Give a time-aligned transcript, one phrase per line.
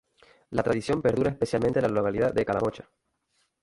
[0.49, 2.89] La tradición perdura especialmente en la localidad de Calamocha.